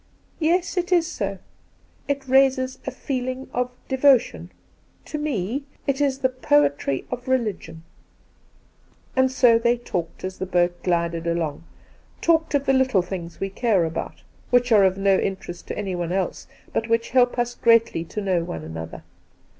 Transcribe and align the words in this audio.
'Yes, 0.49 0.77
it 0.77 0.91
is 0.91 1.05
so. 1.05 1.37
It 2.07 2.27
raises 2.27 2.79
a 2.87 2.89
feeling 2.89 3.47
of 3.53 3.69
devotion. 3.87 4.49
To 5.05 5.19
me, 5.19 5.65
it 5.85 6.01
is 6.01 6.17
the 6.17 6.29
poetry 6.29 7.05
of 7.11 7.27
religion.' 7.27 7.83
And 9.15 9.31
so 9.31 9.59
they 9.59 9.77
talked 9.77 10.23
as 10.23 10.39
the 10.39 10.47
boat 10.47 10.81
glided 10.81 11.27
along; 11.27 11.65
talked 12.19 12.55
of 12.55 12.65
the' 12.65 12.73
little 12.83 13.03
things 13.03 13.39
we 13.39 13.51
care 13.51 13.85
about,' 13.85 14.23
which 14.49 14.71
are 14.71 14.85
of 14.85 14.97
no 14.97 15.19
interest 15.19 15.67
to 15.67 15.77
anyone 15.77 16.11
else, 16.11 16.47
but 16.73 16.89
which 16.89 17.11
help 17.11 17.37
us 17.37 17.53
greatly 17.53 18.03
to 18.05 18.21
know 18.21 18.43
one 18.43 18.63
another. 18.63 19.03